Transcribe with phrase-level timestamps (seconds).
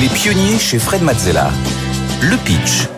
[0.00, 1.50] Les pionniers chez Fred Mazzella.
[2.22, 2.97] Le pitch.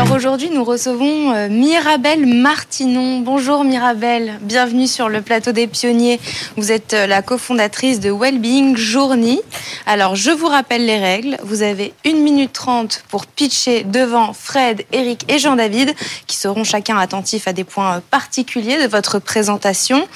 [0.00, 3.18] Alors aujourd'hui, nous recevons euh, Mirabelle Martinon.
[3.18, 6.20] Bonjour Mirabelle, bienvenue sur le plateau des pionniers.
[6.56, 9.40] Vous êtes euh, la cofondatrice de Wellbeing Journey.
[9.86, 11.36] Alors je vous rappelle les règles.
[11.42, 15.92] Vous avez 1 minute 30 pour pitcher devant Fred, Eric et Jean-David,
[16.28, 20.06] qui seront chacun attentifs à des points euh, particuliers de votre présentation.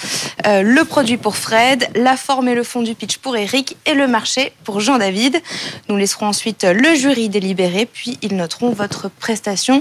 [0.45, 4.07] le produit pour Fred, la forme et le fond du pitch pour Eric et le
[4.07, 5.43] marché pour Jean-David.
[5.89, 9.72] Nous laisserons ensuite le jury délibérer, puis ils noteront votre prestation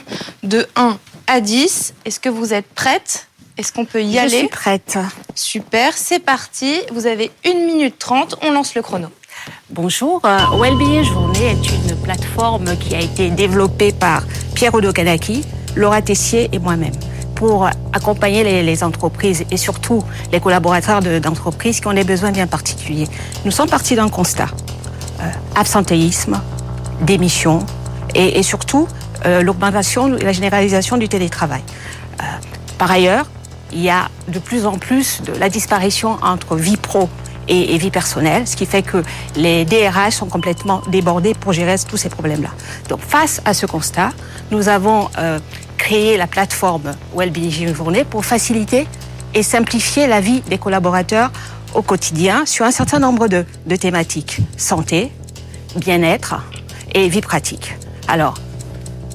[0.43, 1.93] de 1 à 10.
[2.05, 3.27] Est-ce que vous êtes prête?
[3.57, 4.97] Est-ce qu'on peut y aller Je suis prête.
[5.35, 6.79] Super, c'est parti.
[6.93, 9.07] Vous avez 1 minute 30, on lance le chrono.
[9.69, 14.23] Bonjour, euh, Wellbeing Journée est une plateforme qui a été développée par
[14.55, 15.43] Pierre Odokanaki,
[15.75, 16.93] Laura Tessier et moi-même
[17.35, 23.07] pour accompagner les, entreprises et surtout les collaborateurs d'entreprises qui ont des besoins bien particuliers.
[23.45, 24.49] Nous sommes partis d'un constat.
[25.19, 25.23] Euh,
[25.55, 26.39] absentéisme,
[27.01, 27.65] démission
[28.13, 28.87] et, et surtout
[29.25, 31.61] euh, l'augmentation et la généralisation du télétravail.
[32.19, 32.23] Euh,
[32.77, 33.25] par ailleurs,
[33.71, 37.09] il y a de plus en plus la disparition entre vie pro
[37.47, 39.03] et, vie personnelle, ce qui fait que
[39.35, 42.49] les DRH sont complètement débordés pour gérer tous ces problèmes-là.
[42.87, 44.11] Donc face à ce constat,
[44.51, 45.39] nous avons euh,
[45.77, 48.87] créé la plateforme Wellbeing Journée pour faciliter
[49.33, 51.31] et simplifier la vie des collaborateurs
[51.73, 55.11] au quotidien sur un certain nombre de, de thématiques santé,
[55.75, 56.35] bien-être
[56.93, 57.75] et vie pratique.
[58.07, 58.35] Alors,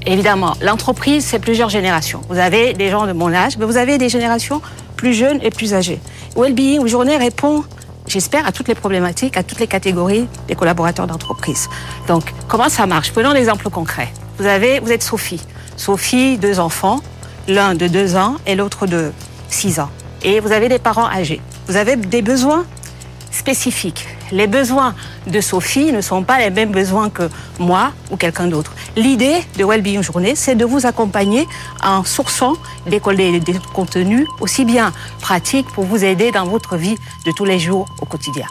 [0.07, 2.21] Évidemment, l'entreprise, c'est plusieurs générations.
[2.29, 4.63] Vous avez des gens de mon âge, mais vous avez des générations
[4.95, 5.99] plus jeunes et plus âgées.
[6.37, 7.65] Wellbeing Journée répond,
[8.07, 11.69] j'espère, à toutes les problématiques, à toutes les catégories des collaborateurs d'entreprise.
[12.07, 13.11] Donc, comment ça marche?
[13.13, 14.09] Prenons l'exemple concret.
[14.39, 15.43] Vous avez, vous êtes Sophie.
[15.77, 17.01] Sophie, deux enfants,
[17.49, 19.11] l'un de deux ans et l'autre de
[19.49, 19.91] six ans.
[20.23, 21.41] Et vous avez des parents âgés.
[21.67, 22.65] Vous avez des besoins
[23.33, 24.07] spécifiques.
[24.33, 24.95] Les besoins
[25.27, 28.73] de Sophie ne sont pas les mêmes besoins que moi ou quelqu'un d'autre.
[28.97, 31.47] L'idée de Wellbeing Journée, c'est de vous accompagner
[31.83, 32.55] en sourçant
[32.87, 37.87] des, contenus aussi bien pratiques pour vous aider dans votre vie de tous les jours
[38.01, 38.47] au quotidien.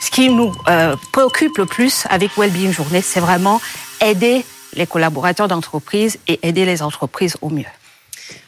[0.00, 3.60] Ce qui nous euh, préoccupe le plus avec Wellbeing Journée, c'est vraiment
[4.00, 4.44] aider
[4.74, 7.66] les collaborateurs d'entreprise et aider les entreprises au mieux.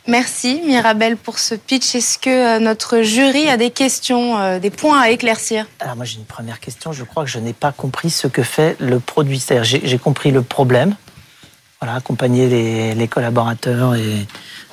[0.09, 1.95] Merci Mirabelle pour ce pitch.
[1.95, 5.67] Est-ce que euh, notre jury a des questions, euh, des points à éclaircir?
[5.79, 6.93] Alors moi j'ai une première question.
[6.93, 9.39] Je crois que je n'ai pas compris ce que fait le produit.
[9.39, 10.97] C'est-à-dire j'ai compris le problème,
[11.81, 14.27] voilà, accompagner les, collaborateurs et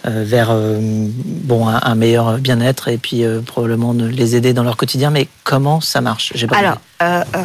[0.07, 5.11] euh, vers bon un, meilleur bien-être et puis probablement les aider dans leur quotidien.
[5.11, 6.33] Mais comment ça marche?
[6.47, 6.77] Pas Alors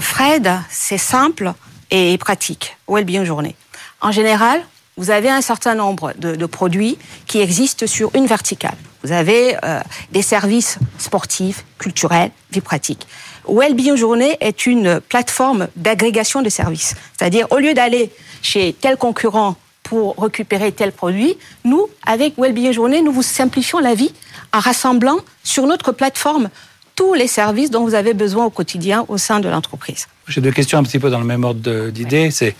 [0.00, 1.52] Fred, c'est simple
[1.90, 2.78] et pratique.
[2.88, 3.56] Wellbeing journée?
[4.00, 4.60] En général,
[4.96, 8.76] vous avez un certain nombre de, produits qui existent sur une verticale.
[9.02, 9.80] Vous avez euh,
[10.12, 13.06] des services sportifs, culturels, vie pratique.
[13.48, 16.94] Wellbeing Journée est une plateforme d'agrégation de services.
[17.16, 18.10] C'est-à-dire, au lieu d'aller
[18.40, 23.94] chez tel concurrent pour récupérer tel produit, nous, avec Wellbeing Journée, nous vous simplifions la
[23.94, 24.12] vie
[24.52, 26.48] en rassemblant sur notre plateforme
[26.94, 30.06] tous les services dont vous avez besoin au quotidien au sein de l'entreprise.
[30.28, 32.30] J'ai deux questions un petit peu dans le même ordre d'idée.
[32.30, 32.54] C'est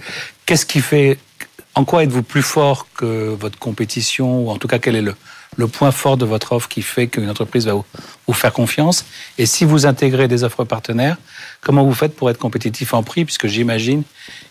[0.45, 1.19] qu'est-ce qui fait
[1.75, 5.17] en quoi êtes-vous plus fort que votre compétition, ou en tout cas quel est le,
[5.69, 9.05] point fort de votre offre qui fait qu'une entreprise va vous, faire confiance?
[9.39, 11.17] Et si vous intégrez des offres partenaires,
[11.61, 14.03] comment vous faites pour être compétitif en prix Puisque j'imagine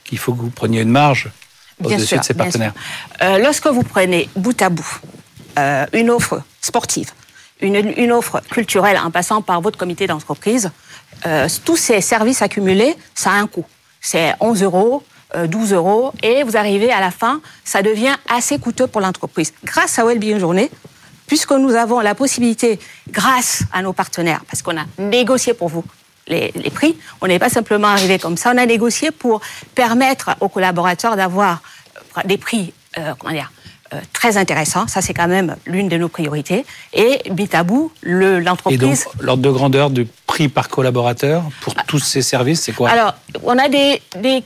[0.03, 1.29] qu'il faut que vous preniez une marge
[1.83, 2.73] au-dessus de ces partenaires.
[3.22, 5.00] Euh, lorsque vous prenez bout à bout
[5.59, 7.12] euh, une offre sportive,
[7.62, 10.72] une, offre culturelle en passant par votre comité d'entreprise,
[11.25, 13.66] euh, tous ces services accumulés, ça a un coût.
[14.01, 15.03] C'est 11 euros,
[15.47, 19.53] 12 euh, euros et vous arrivez à la fin, ça devient assez coûteux pour l'entreprise.
[19.63, 20.69] Grâce à Wellbeing Journée,
[21.27, 22.79] puisque nous avons la possibilité,
[23.09, 25.83] grâce à nos partenaires, parce qu'on a négocié pour vous
[26.27, 29.41] les, prix, on n'est pas simplement arrivé comme ça, on a négocié pour
[29.75, 31.61] permettre aux collaborateurs d'avoir
[32.17, 33.33] euh, des prix, euh, comment
[34.13, 34.87] très intéressant.
[34.87, 36.65] Ça, c'est quand même l'une de nos priorités.
[36.93, 38.75] Et Bitabou, l'entreprise.
[38.75, 42.89] Et donc, l'ordre de grandeur du prix par collaborateur pour tous ces services, c'est quoi?
[42.89, 44.01] Alors, on a des,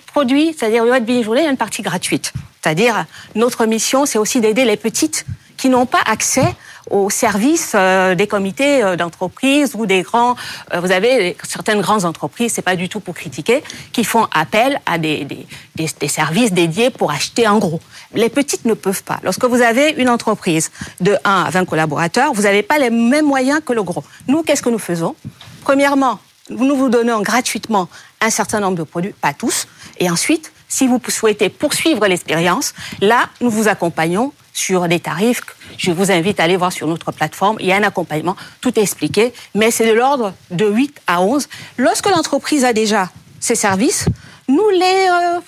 [0.07, 2.33] produits, c'est-à-dire le Web Journée, il y a une partie gratuite.
[2.62, 3.06] C'est-à-dire,
[3.36, 5.25] notre mission, c'est aussi d'aider les petites
[5.56, 6.56] qui n'ont pas accès
[6.89, 10.36] aux services euh, des comités euh, d'entreprise ou des grands.
[10.74, 14.80] Euh, vous avez certaines grandes entreprises, c'est pas du tout pour critiquer, qui font appel
[14.86, 15.45] à des, des,
[15.75, 17.81] des, services dédiés pour acheter en gros.
[18.13, 19.19] Les petites ne peuvent pas.
[19.24, 23.25] Lorsque vous avez une entreprise de 1 à 20 collaborateurs, vous n'avez pas les mêmes
[23.25, 24.04] moyens que le gros.
[24.28, 25.16] Nous, qu'est-ce que nous faisons?
[25.63, 26.19] Premièrement,
[26.50, 27.89] nous vous donnons gratuitement
[28.22, 29.68] un certain nombre de produits, pas tous,
[30.00, 35.42] et ensuite, si vous souhaitez poursuivre l'expérience, là, nous vous accompagnons sur des tarifs.
[35.78, 37.58] Je vous invite à aller voir sur notre plateforme.
[37.60, 41.22] Il y a un accompagnement, tout est expliqué, mais c'est de l'ordre de 8 à
[41.22, 41.48] 11.
[41.78, 43.10] Lorsque l'entreprise a déjà
[43.40, 44.08] ses services,
[44.48, 45.40] nous les euh,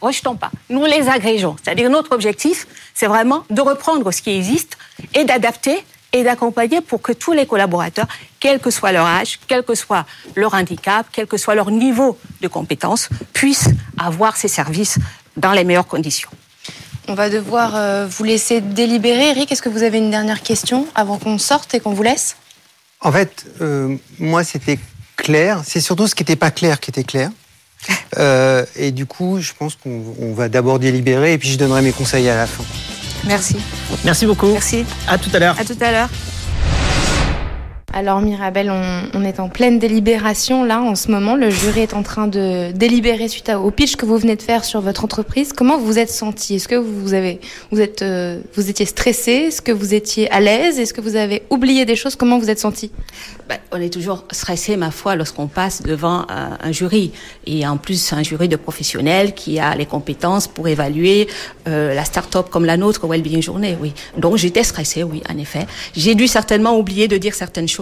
[0.00, 1.56] rejetons pas, nous les agrégeons.
[1.62, 4.76] C'est-à-dire notre objectif, c'est vraiment de reprendre ce qui existe
[5.14, 8.06] et d'adapter et d'accompagner pour que tous les collaborateurs,
[8.40, 10.06] quel que soit leur âge, quel que soit
[10.36, 13.68] leur handicap, quel que soit leur niveau de compétence, puissent
[13.98, 14.98] avoir ces services
[15.36, 16.30] dans les meilleures conditions.
[17.08, 19.30] On va devoir euh, vous laisser délibérer.
[19.30, 22.36] Eric, est-ce que vous avez une dernière question avant qu'on sorte et qu'on vous laisse?
[23.00, 24.78] En fait, euh, moi, c'était
[25.16, 25.62] clair.
[25.64, 27.30] C'est surtout ce qui n'était pas clair qui était clair.
[28.16, 31.92] Euh, et du coup, je pense qu'on va d'abord délibérer et puis je donnerai mes
[31.92, 32.64] conseils à la fin.
[33.24, 33.56] Merci.
[34.04, 34.48] Merci beaucoup.
[34.48, 34.84] Merci.
[35.08, 35.56] À tout à l'heure.
[35.58, 36.08] À tout à l'heure.
[37.94, 38.70] Alors Mirabel,
[39.14, 41.34] on, est en pleine délibération là en ce moment.
[41.34, 44.64] Le jury est en train de délibérer suite au pitch que vous venez de faire
[44.64, 45.54] sur votre entreprise.
[45.54, 47.40] Comment vous vous êtes senti Est-ce que vous avez,
[47.70, 50.78] vous êtes, euh, vous étiez stressé Est-ce que vous étiez à l'aise?
[50.78, 52.14] Est-ce que vous avez oublié des choses?
[52.14, 52.90] Comment vous êtes senti
[53.48, 57.12] ben, On est toujours stressé, ma foi, lorsqu'on passe devant un, jury
[57.46, 61.26] et en plus un jury de professionnels qui a les compétences pour évaluer
[61.66, 63.78] euh, la start-up comme la nôtre, Wellbeing Journée.
[63.80, 63.94] Oui.
[64.18, 65.66] Donc j'étais stressée, oui, en effet.
[65.96, 67.77] J'ai dû certainement oublier de dire certaines choses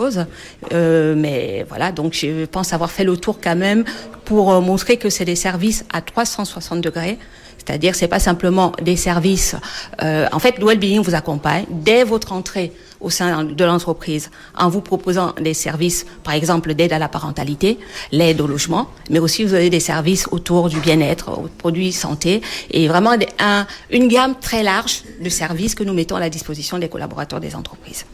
[0.72, 3.84] euh, mais voilà, donc je pense avoir fait le tour quand même
[4.25, 7.19] pour euh, montrer que c'est des services à 360 degrés.
[7.58, 9.56] C'est-à-dire, c'est pas simplement des services.
[10.00, 14.81] Euh, en fait, Wellbeing vous accompagne dès votre entrée au sein de l'entreprise en vous
[14.81, 17.78] proposant des services, par exemple d'aide à la parentalité,
[18.12, 22.40] l'aide au logement, mais aussi vous avez des services autour du bien-être, produits santé,
[22.70, 26.78] et vraiment un, une gamme très large de services que nous mettons à la disposition
[26.78, 28.06] des collaborateurs des entreprises.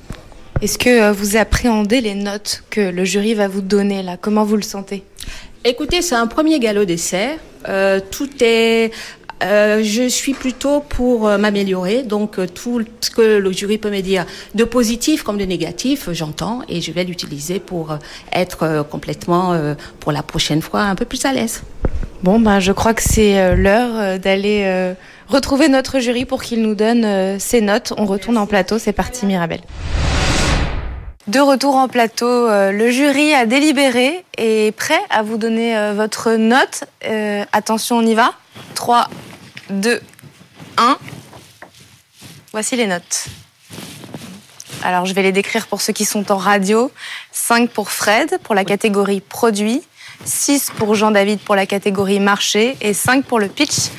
[0.62, 4.16] Est-ce que euh, vous appréhendez les notes que le jury va vous donner là?
[4.16, 5.02] Comment vous le sentez?
[5.64, 7.30] Écoutez, c'est un premier galop d'essai.
[7.68, 8.92] Euh, tout est
[9.42, 14.24] euh, je suis plutôt pour m'améliorer, donc tout ce que le jury peut me dire
[14.54, 17.98] de positif comme de négatif, j'entends et je vais l'utiliser pour
[18.32, 19.60] être complètement,
[19.98, 21.62] pour la prochaine fois, un peu plus à l'aise.
[22.22, 24.94] Bon, ben, je crois que c'est l'heure d'aller
[25.26, 27.92] retrouver notre jury pour qu'il nous donne ses notes.
[27.96, 29.58] On retourne en plateau, c'est parti Mirabel.
[31.28, 35.76] De retour en plateau, euh, le jury a délibéré et est prêt à vous donner
[35.76, 36.82] euh, votre note.
[37.04, 38.32] Euh, attention, on y va.
[38.74, 39.08] 3,
[39.70, 40.02] 2,
[40.78, 40.98] 1.
[42.50, 43.26] Voici les notes.
[44.82, 46.90] Alors, je vais les décrire pour ceux qui sont en radio.
[47.30, 49.80] 5 pour Fred, pour la catégorie produit.
[50.24, 52.76] 6 pour Jean-David, pour la catégorie marché.
[52.80, 53.90] Et 5 pour le pitch,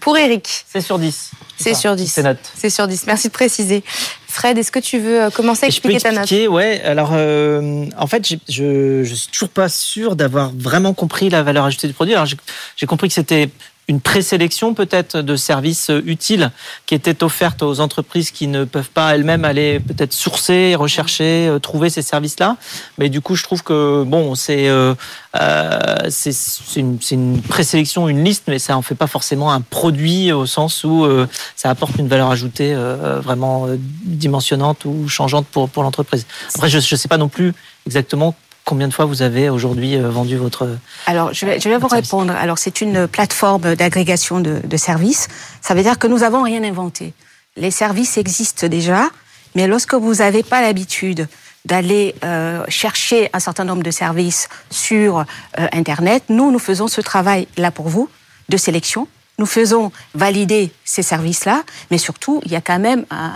[0.00, 0.64] pour Eric.
[0.68, 1.30] C'est sur 10.
[1.56, 2.12] C'est sur 10.
[2.12, 2.52] C'est note.
[2.56, 3.06] C'est sur 10.
[3.06, 3.84] Merci de préciser.
[4.32, 6.80] Fred, est-ce que tu veux euh, commencer à expliquer ta note Ouais.
[6.84, 11.66] Alors, euh, en fait, je, je suis toujours pas sûr d'avoir vraiment compris la valeur
[11.66, 12.14] ajoutée du produit.
[12.14, 13.50] Alors, j'ai compris que c'était
[13.88, 16.50] une présélection peut-être de services utiles
[16.86, 21.58] qui étaient offertes aux entreprises qui ne peuvent pas elles-mêmes aller peut-être sourcer, rechercher, euh,
[21.58, 22.56] trouver ces services-là.
[22.98, 24.94] Mais du coup, je trouve que bon, c'est euh,
[25.34, 26.32] euh c'est
[26.76, 30.84] une, une présélection, une liste, mais ça en fait pas forcément un produit au sens
[30.84, 31.26] où euh,
[31.56, 32.74] ça apporte une valeur ajoutée
[33.22, 33.66] vraiment
[34.04, 36.26] dimensionnante ou changeante pour pour l'entreprise.
[36.54, 37.52] Après, je ne sais pas non plus
[37.86, 40.78] exactement Combien de fois vous avez aujourd'hui euh, vendu votre...
[41.06, 42.32] Alors, je vais, je vais vous répondre.
[42.32, 45.28] Alors, c'est une plateforme d'agrégation de, de, services.
[45.60, 47.12] Ça veut dire que nous n'avons rien inventé.
[47.56, 49.10] Les services existent déjà,
[49.54, 51.28] mais lorsque vous n'avez pas l'habitude
[51.64, 57.00] d'aller euh, chercher un certain nombre de services sur euh, Internet, nous, nous faisons ce
[57.00, 58.08] travail là pour vous
[58.48, 59.06] de sélection.
[59.38, 63.32] Nous faisons valider ces services-là, mais surtout, il y a quand même un,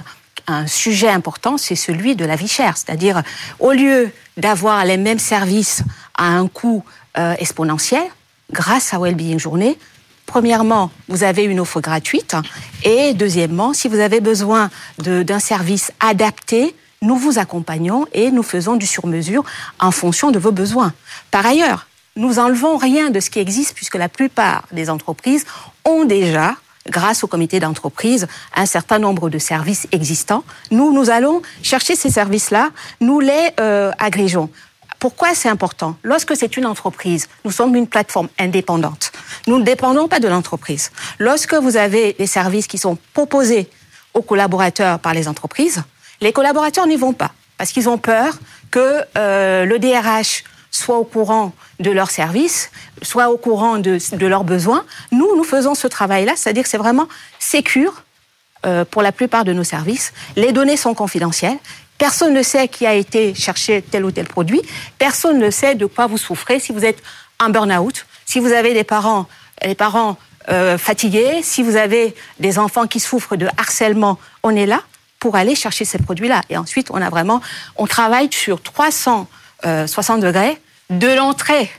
[0.47, 2.77] un sujet important, c'est celui de la vie chère.
[2.77, 3.23] C'est-à-dire,
[3.59, 5.83] au lieu d'avoir les mêmes services
[6.17, 6.85] à un coût
[7.19, 8.05] euh, exponentiel,
[8.53, 9.79] grâce à Wellbeing Journée,
[10.27, 12.37] premièrement, vous avez une offre gratuite,
[12.83, 18.77] et deuxièmement, si vous avez besoin d'un service adapté, nous vous accompagnons et nous faisons
[18.77, 19.45] du sur-mesure
[19.79, 20.93] en fonction de vos besoins.
[21.31, 21.87] Par ailleurs,
[22.17, 25.45] nous enlevons rien de ce qui existe puisque la plupart des entreprises
[25.85, 26.57] ont déjà
[26.91, 30.45] grâce au comité d'entreprise, un certain nombre de services existants.
[30.71, 34.51] Nous, nous allons chercher ces services-là, nous les euh, agrégeons.
[34.99, 35.97] Pourquoi c'est important?
[36.03, 39.13] Lorsque c'est une entreprise, nous sommes une plateforme indépendante.
[39.47, 40.91] Nous ne dépendons pas de l'entreprise.
[41.19, 43.69] Lorsque vous avez des services qui sont proposés
[44.15, 45.83] aux collaborateurs par les entreprises,
[46.21, 48.39] les collaborateurs n'y vont pas parce qu'ils ont peur
[48.71, 50.45] que euh, le DRH
[50.77, 52.71] soit au courant de leurs services,
[53.03, 54.85] soit au courant de, leurs besoins.
[55.13, 58.03] Nous, nous faisons ce travail-là, c'est-à-dire que c'est vraiment sécure
[58.65, 60.13] euh, pour la plupart de nos services.
[60.37, 61.59] Les données sont confidentielles.
[61.99, 64.63] Personne ne sait qui a été chercher tel ou tel produit.
[64.99, 66.61] Personne ne sait de quoi vous souffrez.
[66.61, 67.03] Si vous êtes
[67.41, 69.27] en burn-out, si vous avez des parents,
[70.49, 74.81] euh, fatigués, si vous avez des enfants qui souffrent de harcèlement, on est là
[75.19, 76.43] pour aller chercher ces produits-là.
[76.51, 77.41] Et ensuite, on a vraiment,
[77.77, 79.27] on travaille sur 360
[79.65, 81.71] euh, degrés de l'entrée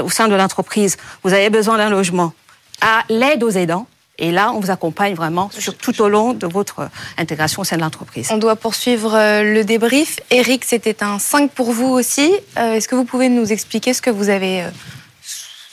[0.00, 2.32] au sein de l'entreprise, vous avez besoin d'un logement,
[2.80, 3.86] à l'aide aux aidants.
[4.18, 7.76] Et là, on vous accompagne vraiment sur, tout au long de votre intégration au sein
[7.76, 8.28] de l'entreprise.
[8.30, 10.20] On doit poursuivre euh, le débrief.
[10.30, 12.30] Eric, c'était un 5 pour vous aussi.
[12.58, 14.70] Euh, Est-ce que vous pouvez nous expliquer ce que vous avez, euh,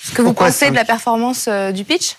[0.01, 2.15] ce que vous pensez de la performance euh, du pitch?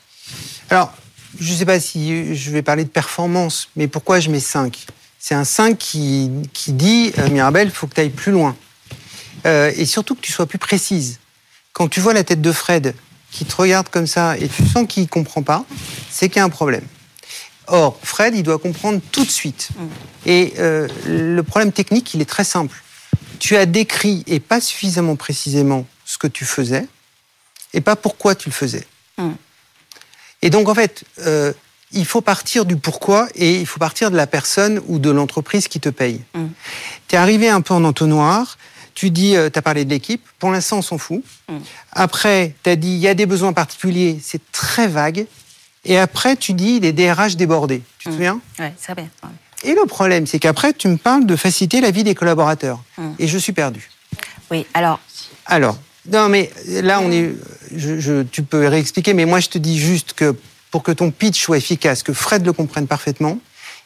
[0.69, 0.93] Alors,
[1.41, 4.87] je ne sais pas si je vais parler de performance, mais pourquoi je mets 5
[5.19, 8.57] C'est un 5 qui, qui dit, euh, Mirabel, il faut que tu ailles plus loin.
[9.47, 11.18] Euh, et surtout que tu sois plus précise.
[11.73, 12.95] Quand tu vois la tête de Fred
[13.30, 15.64] qui te regarde comme ça et tu sens qu'il ne comprend pas,
[16.11, 16.85] c'est qu'il y a un problème.
[17.66, 19.68] Or, Fred, il doit comprendre tout de suite.
[20.25, 22.83] Et euh, le problème technique, il est très simple.
[23.38, 26.87] Tu as décrit, et pas suffisamment précisément, ce que tu faisais,
[27.75, 28.87] et pas pourquoi tu le faisais.
[29.18, 29.33] Mm.
[30.42, 31.52] Et donc, en fait, euh,
[31.92, 35.68] il faut partir du pourquoi et il faut partir de la personne ou de l'entreprise
[35.68, 36.23] qui te paye.
[36.35, 36.47] Mm.
[37.09, 38.57] Tu es arrivé un peu en entonnoir,
[38.99, 41.23] tu dis, tu as parlé de l'équipe, pour l'instant, on s'en fout.
[41.49, 41.59] Mm.
[41.93, 45.26] Après, tu as dit, il y a des besoins particuliers, c'est très vague.
[45.85, 47.83] Et après, tu dis, les DRH débordés.
[47.99, 48.12] Tu te Mm.
[48.12, 48.40] souviens?
[48.59, 49.09] Oui, c'est bien.
[49.23, 49.31] Ouais.
[49.71, 52.83] Et le problème, c'est qu'après, tu me parles de faciliter la vie des collaborateurs.
[52.97, 53.11] Mm.
[53.21, 53.88] Et je suis perdu.
[54.50, 54.99] Oui, alors,
[55.47, 55.78] Alors,
[56.11, 57.31] non, mais là, on est.
[57.75, 60.35] Je, je- tu peux réexpliquer, mais moi, je te dis juste que
[60.73, 63.38] pour que ton pitch soit efficace, que Fred le comprenne parfaitement,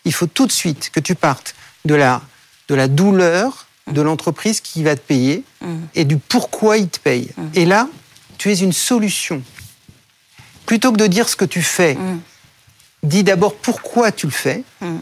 [0.07, 1.55] il faut tout de suite que tu partes
[1.85, 2.23] de la,
[2.69, 5.67] de la douleur de l'entreprise qui va te payer Mm.
[5.95, 7.29] et du pourquoi il te paye.
[7.55, 7.89] Et là,
[8.39, 9.43] tu es une solution.
[10.67, 12.21] Plutôt que de dire ce que tu fais, Mm.
[13.03, 14.63] dis d'abord pourquoi tu le fais.
[14.81, 14.97] Mm.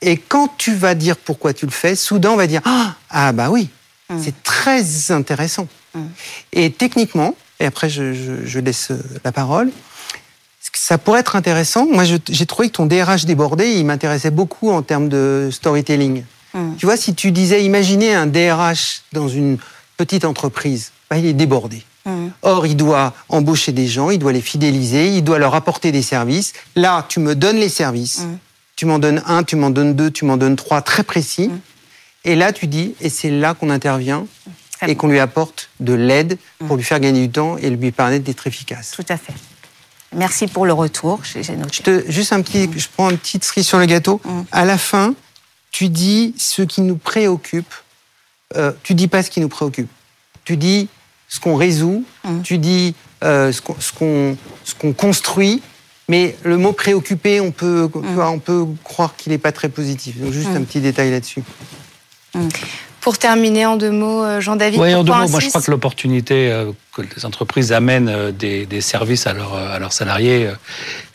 [0.00, 3.32] Et quand tu vas dire pourquoi tu le fais, soudain on va dire Ah, ah
[3.32, 3.68] bah oui,
[4.08, 4.16] Mm.
[4.22, 5.68] c'est très intéressant.
[6.52, 9.70] Et techniquement, et après je, je- je laisse euh, la parole,
[10.72, 11.86] ça pourrait être intéressant.
[11.86, 16.24] Moi, j'ai trouvé que ton DRH débordé, il m'intéressait beaucoup en termes de storytelling.
[16.54, 16.76] Mm.
[16.76, 19.58] Tu vois, si tu disais, imaginez un DRH dans une
[19.96, 21.82] petite entreprise, bah, il est débordé.
[22.04, 22.28] Mm.
[22.42, 26.02] Or, il doit embaucher des gens, il doit les fidéliser, il doit leur apporter des
[26.02, 26.52] services.
[26.76, 28.20] Là, tu me donnes les services.
[28.20, 28.38] Mm.
[28.76, 31.50] Tu m'en donnes un, tu m'en donnes deux, tu m'en donnes trois, très précis.
[32.24, 34.26] Et là, tu dis, et c'est là qu'on intervient
[34.86, 38.24] et qu'on lui apporte de l'aide pour lui faire gagner du temps et lui permettre
[38.24, 38.92] d'être efficace.
[38.96, 39.34] tout à fait.
[40.14, 41.20] Merci pour le retour.
[41.24, 41.70] J'ai j'ai noté.
[41.72, 44.20] Je te, juste un petit, je prends une petite cerise sur le gâteau.
[44.50, 45.14] À la fin,
[45.72, 47.74] tu dis ce qui nous préoccupe.
[48.56, 49.88] Euh, tu dis pas ce qui nous préoccupe.
[50.44, 50.88] Tu dis
[51.28, 52.04] ce qu'on résout.
[52.24, 52.42] Mm.
[52.42, 53.92] Tu dis euh, ce
[54.74, 55.62] qu'on construit.
[56.08, 59.70] Mais le mot préoccupé, on peut, tu vois, on peut croire qu'il n'est pas très
[59.70, 60.18] positif.
[60.18, 61.42] Donc juste un petit détail là-dessus.
[63.02, 65.70] Pour terminer en deux mots, euh, Jean-David, Oui, en deux mots, moi je crois que
[65.72, 70.48] l'opportunité euh, que les entreprises amènent euh, des, des services à, leurs à leurs salariés,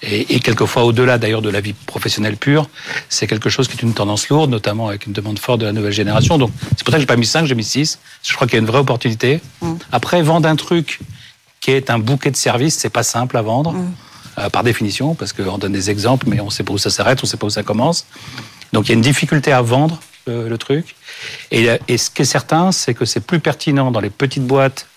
[0.03, 2.69] et, et quelquefois au-delà d'ailleurs de la vie professionnelle pure,
[3.07, 5.71] c'est quelque chose qui est une tendance lourde, notamment avec une demande forte de la
[5.71, 6.37] nouvelle génération.
[6.37, 7.99] Donc c'est pour ça que j'ai pas mis 5, j'ai mis 6.
[8.21, 9.39] Je crois qu'il y a une vraie opportunité.
[9.91, 10.99] Après, vendre un truc
[11.61, 13.73] qui est un bouquet de services, c'est pas simple à vendre.
[14.39, 17.19] euh, par définition, parce qu'on donne des exemples, mais on sait pas où ça s'arrête,
[17.23, 18.05] on sait pas où ça commence.
[18.73, 20.95] Donc il y a une difficulté à vendre euh, le truc.
[21.51, 24.87] Et, et ce qui est certain, c'est que c'est plus pertinent dans les petites boîtes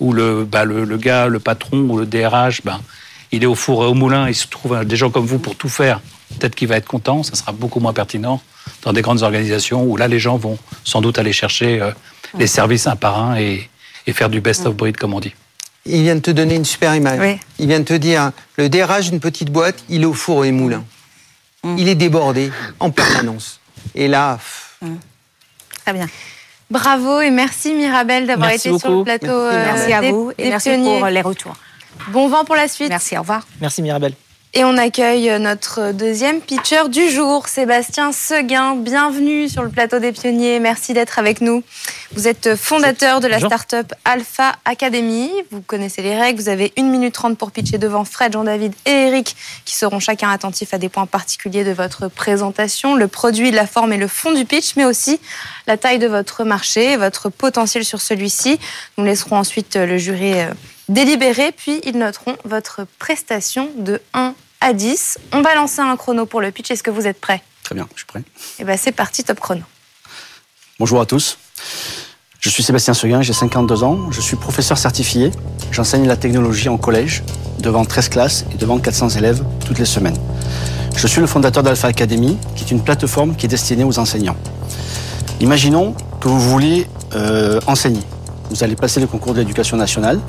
[0.00, 2.80] où le, bah, le, le gars, le patron ou le DRH, ben,
[3.32, 5.56] il est au four et au moulin, il se trouve des gens comme vous pour
[5.56, 6.00] tout faire.
[6.38, 8.40] Peut-être qu'il va être content, ça sera beaucoup moins pertinent
[8.82, 11.90] dans des grandes organisations où là, les gens vont sans doute aller chercher euh,
[12.38, 13.68] les services un par un et,
[14.06, 15.34] et faire du best of breed, comme on dit.
[15.86, 17.20] Il vient de te donner une super image.
[17.20, 17.38] Oui.
[17.58, 20.52] Il vient de te dire, le DRH d'une petite boîte, il est au four et
[20.52, 20.84] moulin.
[21.78, 23.60] Il est débordé en permanence.
[23.94, 24.38] Et là,
[25.84, 26.08] Très bien.
[26.70, 29.56] Bravo et merci Mirabel d'avoir été sur le plateau Merci.
[29.56, 30.98] euh, Merci à des- vous et merci pionniers.
[30.98, 31.54] pour les retours.
[32.08, 32.88] Bon vent pour la suite.
[32.88, 33.46] Merci, au revoir.
[33.60, 34.14] Merci Mirabel.
[34.56, 38.76] Et on accueille notre deuxième pitcher du jour, Sébastien Seguin.
[38.76, 40.60] Bienvenue sur le plateau des pionniers.
[40.60, 41.64] Merci d'être avec nous.
[42.12, 45.32] Vous êtes fondateur de la start-up Alpha Academy.
[45.50, 46.40] Vous connaissez les règles.
[46.40, 49.34] Vous avez 1 minute 30 pour pitcher devant Fred, Jean-David et Eric,
[49.64, 53.92] qui seront chacun attentifs à des points particuliers de votre présentation, le produit, la forme
[53.92, 55.18] et le fond du pitch, mais aussi
[55.66, 58.60] la taille de votre marché, votre potentiel sur celui-ci.
[58.98, 60.54] Nous laisserons ensuite le jury euh,
[60.88, 65.18] délibérer, puis ils noteront votre prestation de 1 à 10.
[65.32, 66.70] On va lancer un chrono pour le pitch.
[66.70, 67.42] Est-ce que vous êtes prêts?
[67.62, 68.22] Très bien, je suis prêt.
[68.58, 69.60] Eh ben c'est parti, top chrono.
[70.78, 71.38] Bonjour à tous.
[72.40, 74.10] Je suis Sébastien Seguin, j'ai 52 ans.
[74.10, 75.30] Je suis professeur certifié.
[75.70, 77.22] J'enseigne la technologie en collège,
[77.58, 80.16] devant 13 classes et devant 400 élèves toutes les semaines.
[80.96, 84.36] Je suis le fondateur d'Alpha Academy, qui est une plateforme qui est destinée aux enseignants.
[85.40, 88.02] Imaginons que vous vouliez euh, enseigner.
[88.48, 90.20] Vous allez passer le concours de l'éducation nationale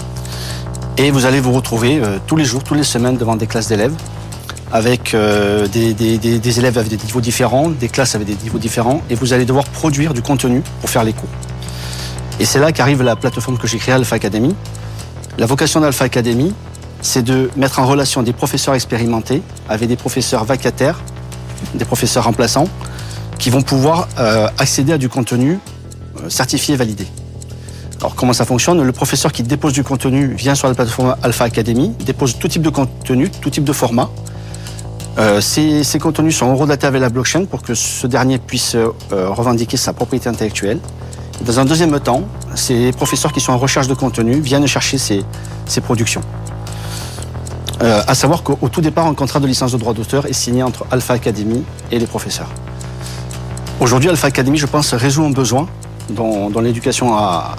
[0.98, 3.70] et vous allez vous retrouver euh, tous les jours, toutes les semaines devant des classes
[3.70, 3.96] d'élèves
[4.72, 9.15] avec euh, des, élèves avec des niveaux différents, des classes avec des niveaux différents, et
[9.15, 11.29] vous allez devoir produire du contenu pour faire les cours.
[12.39, 14.55] Et c'est là qu'arrive la plateforme que j'ai créée, Alpha Academy.
[15.38, 16.53] La vocation d'Alpha Academy,
[17.01, 21.00] c'est de mettre en relation des professeurs expérimentés avec des professeurs vacataires,
[21.75, 22.67] des professeurs remplaçants,
[23.38, 25.60] qui vont pouvoir euh, accéder à du contenu
[26.22, 27.05] euh, certifié et validé.
[28.00, 28.81] Alors comment ça fonctionne?
[28.81, 32.62] Le professeur qui dépose du contenu vient sur la plateforme Alpha Academy, dépose tout type
[32.62, 34.10] de contenu, tout type de format.
[35.17, 39.77] Euh, ces, contenus sont relatés avec la blockchain pour que ce dernier puisse euh, revendiquer
[39.77, 40.79] sa propriété intellectuelle.
[41.45, 45.24] Dans un deuxième temps, ces professeurs qui sont en recherche de contenu viennent chercher ces,
[45.65, 46.22] ces productions.
[47.81, 50.63] Euh, à savoir qu'au tout départ, un contrat de licence de droit d'auteur est signé
[50.63, 52.50] entre Alpha Academy et les professeurs.
[53.79, 55.67] Aujourd'hui, Alpha Academy, je pense, résout un besoin
[56.10, 57.55] dont, l'éducation a,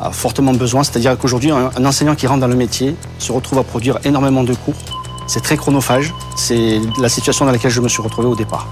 [0.00, 0.82] a, fortement besoin.
[0.82, 4.44] C'est-à-dire qu'aujourd'hui, un, un, enseignant qui rentre dans le métier se retrouve à produire énormément
[4.44, 5.01] de cours.
[5.32, 6.12] C'est très chronophage.
[6.36, 8.68] C'est la situation dans laquelle je me suis retrouvé au départ.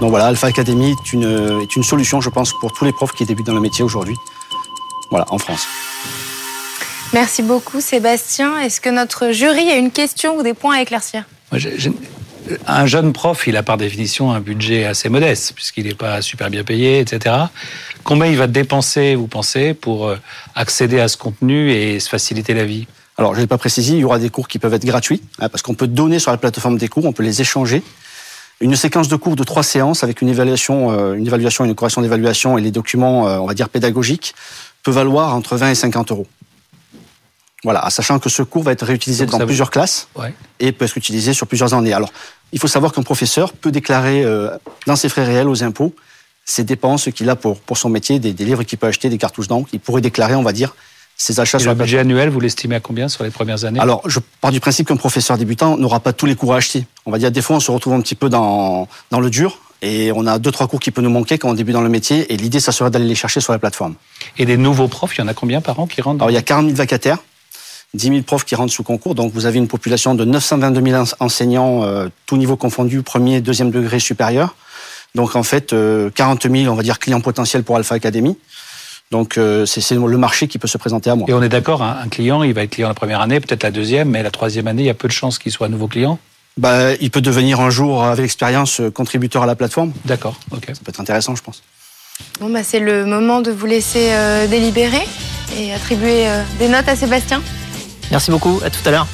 [0.00, 3.12] Donc voilà, Alpha Academy est une, est une solution, je pense, pour tous les profs
[3.12, 4.16] qui débutent dans le métier aujourd'hui.
[5.10, 5.66] Voilà, en France.
[7.12, 8.58] Merci beaucoup, Sébastien.
[8.60, 11.24] Est-ce que notre jury a une question ou des points à éclaircir?
[11.52, 11.60] Moi.
[12.66, 16.48] Un jeune prof, il a par définition un budget assez modeste, puisqu'il n'est pas super
[16.48, 17.36] bien payé, etc.
[18.02, 20.16] Combien il va dépenser, vous pensez, pour euh,
[20.54, 22.86] accéder à ce contenu et se faciliter la vie?
[23.22, 25.22] Alors, je ne l'ai pas précisé, il y aura des cours qui peuvent être gratuits,
[25.38, 27.84] hein, parce qu'on peut donner sur la plateforme des cours, on peut les échanger.
[28.60, 32.02] Une séquence de cours de trois séances avec une évaluation, euh, une évaluation, une correction
[32.02, 34.34] d'évaluation et les documents, euh, on va dire pédagogiques,
[34.82, 36.26] peut valoir entre 20 et 50 euros.
[37.62, 39.72] Voilà, sachant que ce cours va être réutilisé Donc dans plusieurs veut...
[39.72, 40.34] classes ouais.
[40.58, 41.92] et peut être utilisé sur plusieurs années.
[41.92, 42.12] Alors,
[42.50, 44.50] il faut savoir qu'un professeur peut déclarer euh,
[44.88, 45.94] dans ses frais réels aux impôts
[46.44, 49.18] ses dépenses qu'il a pour, pour son métier, des, des livres qu'il peut acheter, des
[49.18, 49.68] cartouches d'encre.
[49.72, 50.74] Il pourrait déclarer, on va dire,
[51.22, 53.78] ses achats et sur le budget annuel, vous l'estimez à combien sur les premières années?
[53.78, 56.84] Alors, je pars du principe qu'un professeur débutant n'aura pas tous les cours à acheter.
[57.06, 59.58] On va dire, des fois, on se retrouve un petit peu dans, dans le dur
[59.82, 61.88] et on a deux, trois cours qui peuvent nous manquer quand on débute dans le
[61.88, 62.32] métier.
[62.32, 63.94] Et l'idée, ça serait d'aller les chercher sur la plateforme.
[64.36, 66.22] Et des nouveaux profs, il y en a combien par an qui rentrent.
[66.22, 67.18] Alors, il y a 40 000 vacataires.
[67.94, 69.14] 10 000 profs qui rentrent sous concours.
[69.14, 73.70] Donc, vous avez une population de 922 000 enseignants, euh, tout niveau confondu, premier deuxième
[73.70, 74.56] degré supérieur.
[75.14, 78.36] Donc, en fait, euh, 40 000, on va dire, clients potentiels pour Alpha Academy.
[79.12, 81.26] Donc, euh, c'est le marché qui peut se présenter à moi.
[81.28, 83.62] Et on est d'accord, hein, un client, il va être client la première année, peut-être
[83.62, 85.70] la deuxième, mais la troisième année, il y a peu de chances qu'il soit un
[85.70, 86.18] nouveau client?
[86.56, 89.92] Bah, Il peut devenir un jour, avec l'expérience, contributeur à la plateforme.
[90.06, 90.64] D'accord, ok.
[90.68, 91.62] Ça peut être intéressant, je pense.
[92.40, 95.06] Bon, bah, c'est le moment de vous laisser euh, délibérer
[95.58, 97.42] et attribuer euh, des notes à Sébastien.
[98.10, 99.06] Merci beaucoup, à tout à l'heure.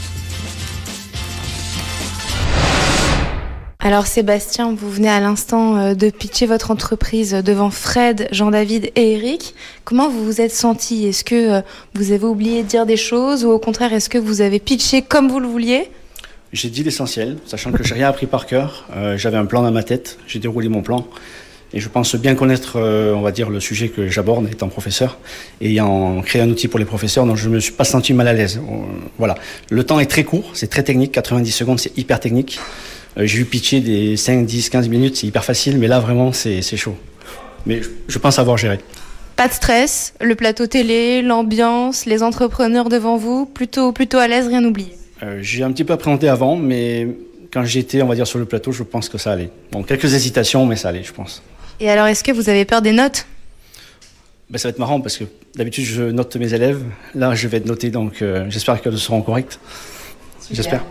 [3.80, 9.12] Alors Sébastien, vous venez à l'instant euh, de pitcher votre entreprise devant Fred, Jean-David et
[9.12, 9.54] Eric.
[9.84, 11.60] Comment vous vous êtes senti Est-ce que euh,
[11.94, 15.02] vous avez oublié de dire des choses ou au contraire est-ce que vous avez pitché
[15.02, 15.90] comme vous le vouliez?
[16.52, 18.88] J'ai dit l'essentiel, sachant que j'ai rien appris par cœur.
[18.96, 21.06] Euh, J'avais un plan dans ma tête, j'ai déroulé mon plan.
[21.72, 25.18] Et je pense bien connaître, on va dire, le sujet que j'aborde étant professeur,
[25.60, 28.26] et ayant créé un outil pour les professeurs, donc je me suis pas senti mal
[28.26, 28.58] à l'aise.
[29.18, 29.34] Voilà.
[29.68, 32.58] Le temps est très court, c'est très technique, 90 secondes, c'est hyper technique.
[33.18, 36.33] Euh, J'ai eu pitcher des 5, 10, 15 minutes, c'est hyper facile, mais là, vraiment,
[36.33, 36.96] c'est chaud.
[37.66, 38.78] Mais je, je pense avoir géré.
[39.37, 44.48] Pas de stress, le plateau télé, l'ambiance, les entrepreneurs devant vous, plutôt, plutôt à l'aise,
[44.48, 44.92] rien oublié.
[45.22, 47.09] Euh, J'ai un petit peu appréhendé avant, mais
[47.52, 49.50] quand j'étais, on va dire, sur le plateau, je pense que ça allait.
[49.72, 51.42] Bon, quelques hésitations, mais ça allait, je pense.
[51.81, 53.26] Et alors, est-ce que vous avez peur des notes?
[54.50, 56.83] Ben, Ça va être marrant parce que d'habitude, je note mes élèves.
[57.14, 59.61] Là, je vais être noté, donc euh, j'espère qu'elles seront correctes.
[60.50, 60.85] J'espère.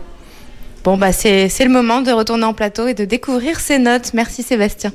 [0.87, 4.13] Bon, bah, c'est le moment de retourner en plateau et de découvrir ces notes.
[4.13, 4.93] Merci Sébastien.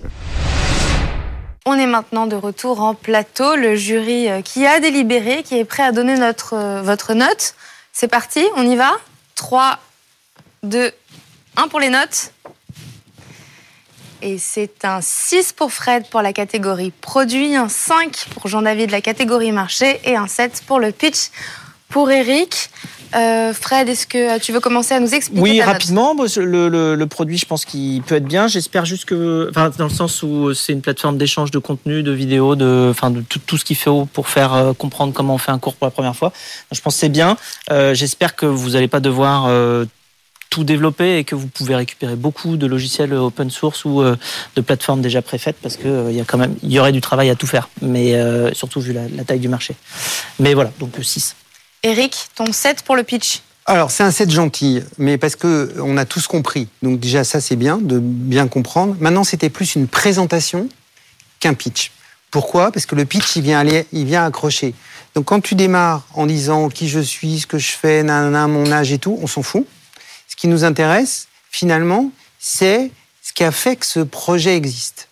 [1.66, 3.56] On est maintenant de retour en plateau.
[3.56, 7.54] Le jury euh, qui a délibéré, qui est prêt à donner euh, votre note.
[7.92, 8.92] C'est parti, on y va
[9.34, 9.78] 3,
[10.62, 10.92] 2,
[11.58, 12.32] 1 pour les notes.
[14.22, 19.02] Et c'est un 6 pour Fred pour la catégorie produit, un 5 pour Jean-David la
[19.02, 21.28] catégorie marché et un 7 pour le pitch
[21.90, 22.70] pour Eric.
[23.14, 26.14] Euh, Fred, est-ce que tu veux commencer à nous expliquer Oui, ta rapidement.
[26.36, 28.48] Le, le, le, produit, je pense qu'il peut être bien.
[28.48, 32.12] J'espère juste que, enfin, dans le sens où c'est une plateforme d'échange de contenu, de
[32.12, 35.38] vidéos, de, enfin, de tout, tout ce qu'il faut pour faire euh, comprendre comment on
[35.38, 36.32] fait un cours pour la première fois.
[36.70, 37.36] Je pense que c'est bien.
[37.70, 39.84] Euh, J'espère que vous n'allez pas devoir euh,
[40.52, 44.16] tout développer et que vous pouvez récupérer beaucoup de logiciels open source ou euh,
[44.54, 46.92] de plateformes déjà préfaites parce que euh, il y a quand même il y aurait
[46.92, 49.74] du travail à tout faire mais euh, surtout vu la, la, taille du marché
[50.38, 51.36] mais voilà donc 6
[51.82, 55.96] Eric ton 7 pour le pitch alors c'est un 7 gentil mais parce que on
[55.96, 59.86] a tous compris donc déjà ça c'est bien de bien comprendre maintenant c'était plus une
[59.86, 60.68] présentation
[61.38, 61.92] qu'un pitch
[62.32, 62.72] pourquoi?
[62.72, 64.74] Parce que le pitch, il vient, aller, il vient accrocher.
[65.14, 68.72] Donc quand tu démarres en disant qui je suis, ce que je fais, nanana, mon
[68.72, 69.66] âge et tout, on s'en fout.
[70.26, 72.90] Ce qui nous intéresse, finalement, c'est
[73.22, 75.08] ce qui a fait que ce projet existe.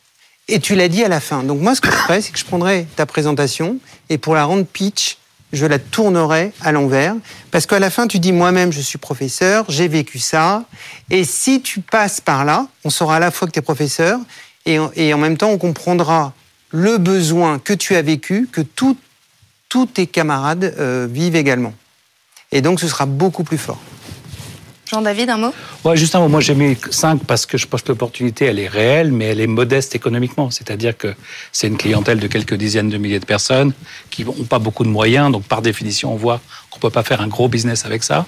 [0.49, 1.45] Et tu l'as dit à la fin.
[1.45, 3.77] Donc moi, ce que je ferais, c'est que je prendrais ta présentation
[4.09, 5.19] et pour la rendre pitch,
[5.53, 7.15] je la tournerais à l'envers.
[7.51, 10.65] Parce qu'à la fin, tu dis moi-même, je suis professeur, j'ai vécu ça.
[11.11, 14.19] Et si tu passes par là, on saura à la fois que tu es professeur
[14.67, 16.35] et, et, en même temps, on comprendra
[16.71, 21.75] le besoin que tu as vécu, que tous tes camarades euh, vivent également.
[22.53, 23.81] Et donc, ce sera beaucoup plus fort.
[24.91, 25.55] Jean-David, un mot?
[25.85, 26.29] Ouais, juste un mot.
[26.29, 29.41] Moi, j'ai mis 5 parce que je pense que l'opportunité, elle est réelle, mais elle
[29.41, 30.51] est modeste économiquement.
[30.51, 31.15] C'est-à-dire que
[31.53, 33.73] c'est une clientèle de quelques dizaines de milliers de personnes
[34.11, 35.31] qui n'ont pas beaucoup de moyens.
[35.31, 38.27] Donc, par définition, on voit qu'on ne peut pas faire un gros business avec ça.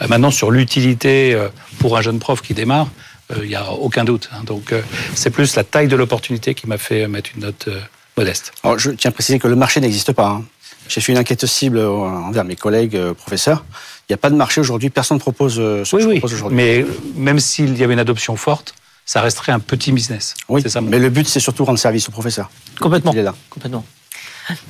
[0.00, 2.88] Euh, maintenant, sur l'utilité euh, pour un jeune prof qui démarre,
[3.30, 4.28] il euh, n'y a aucun doute.
[4.32, 4.42] Hein.
[4.44, 4.82] Donc, euh,
[5.14, 7.80] c'est plus la taille de l'opportunité qui m'a fait mettre une note euh,
[8.16, 8.52] modeste.
[8.62, 10.28] Alors, je tiens à préciser que le marché n'existe pas.
[10.28, 10.44] Hein.
[10.88, 13.64] J'ai fait une enquête cible envers mes collègues professeurs.
[14.08, 16.14] Il n'y a pas de marché aujourd'hui, personne ne propose ce oui, que oui.
[16.14, 16.56] je propose aujourd'hui.
[16.56, 18.74] Mais même s'il y avait une adoption forte,
[19.04, 20.34] ça resterait un petit business.
[20.48, 20.80] Oui, c'est ça.
[20.80, 22.50] mon- mais le but, c'est surtout rendre service aux professeurs.
[22.80, 23.12] Complètement.
[23.12, 23.34] Il est là.
[23.50, 23.84] Complètement.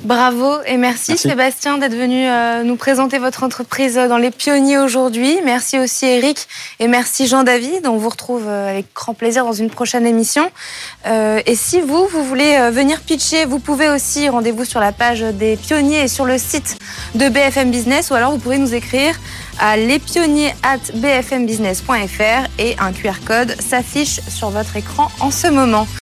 [0.02, 1.28] Bravo et merci, Merci.
[1.28, 5.38] Sébastien d'être venu euh, nous présenter votre entreprise dans les pionniers aujourd'hui.
[5.44, 6.48] Merci aussi Eric
[6.80, 7.86] et merci Jean-David.
[7.86, 10.50] On vous retrouve euh, avec grand plaisir dans une prochaine émission.
[11.06, 15.20] Euh, et si vous, vous voulez venir pitcher, vous pouvez aussi rendez-vous sur la page
[15.20, 16.76] des pionniers et sur le site
[17.14, 19.18] de BFM Business ou alors vous pouvez nous écrire
[19.58, 25.88] à lespionniers at bfmbusiness.fr et un QR code s'affiche sur votre écran en ce moment.